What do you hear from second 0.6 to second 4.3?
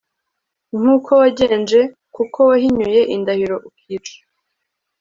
nk uko wagenje kuko wahinyuye indahiro ukica